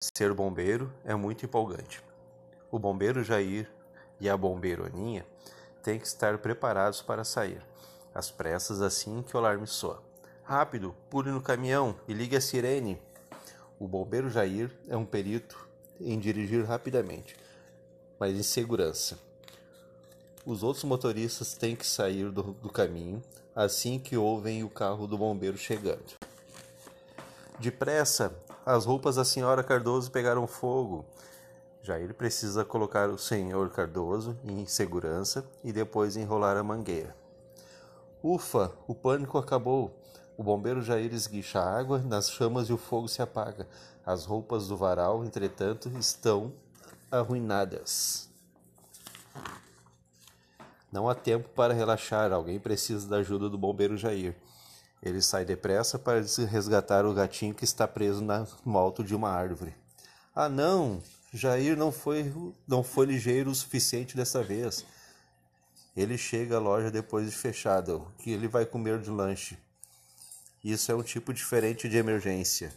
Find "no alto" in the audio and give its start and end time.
58.64-59.04